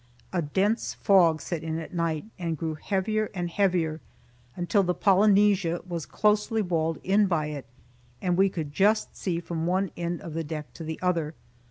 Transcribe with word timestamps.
A 0.33 0.41
dense 0.41 0.95
fog 0.95 1.43
set 1.43 1.61
in 1.61 1.77
at 1.77 1.93
night, 1.93 2.25
and 2.39 2.57
grew 2.57 2.73
heavier 2.73 3.29
and 3.35 3.51
heavier, 3.51 4.01
until 4.55 4.81
the 4.81 4.95
"Polynesia" 4.95 5.81
was 5.87 6.07
closely 6.07 6.63
walled 6.63 6.97
in 7.03 7.27
by 7.27 7.49
it, 7.51 7.67
and 8.19 8.35
we 8.35 8.49
could 8.49 8.73
just 8.73 9.15
see 9.15 9.39
from 9.39 9.67
one 9.67 9.91
end 9.95 10.21
of 10.21 10.33
the 10.33 10.43
deck 10.43 10.73
to 10.73 10.83
the 10.83 10.99
other. 11.03 11.35